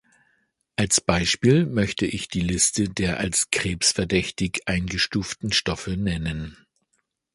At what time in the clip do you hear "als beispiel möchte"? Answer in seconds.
0.77-2.07